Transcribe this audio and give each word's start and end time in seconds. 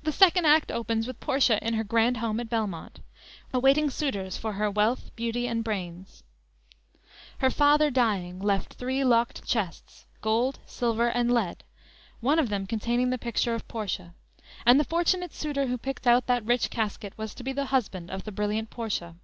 "_The 0.04 0.12
second 0.12 0.44
act 0.44 0.70
opens 0.70 1.08
with 1.08 1.18
Portia 1.18 1.58
in 1.60 1.74
her 1.74 1.82
grand 1.82 2.18
home 2.18 2.38
at 2.38 2.48
"Belmont," 2.48 3.00
awaiting 3.52 3.90
suitors 3.90 4.36
for 4.38 4.52
her 4.52 4.70
wealth, 4.70 5.10
beauty 5.16 5.48
and 5.48 5.64
brains. 5.64 6.22
Her 7.38 7.50
father 7.50 7.90
dying, 7.90 8.38
left 8.38 8.74
three 8.74 9.02
locked 9.02 9.44
chests, 9.44 10.06
gold, 10.20 10.60
silver, 10.66 11.08
and 11.08 11.32
lead, 11.32 11.64
one 12.20 12.38
of 12.38 12.48
them 12.48 12.64
containing 12.64 13.10
the 13.10 13.18
picture 13.18 13.54
of 13.54 13.66
Portia; 13.66 14.14
and 14.64 14.78
the 14.78 14.84
fortunate 14.84 15.34
suitor 15.34 15.66
who 15.66 15.78
picked 15.78 16.06
out 16.06 16.28
that 16.28 16.44
rich 16.44 16.70
casket, 16.70 17.12
was 17.16 17.34
to 17.34 17.42
be 17.42 17.52
the 17.52 17.64
husband 17.74 18.12
of 18.12 18.22
the 18.22 18.30
brilliant 18.30 18.70
Portia. 18.70 19.16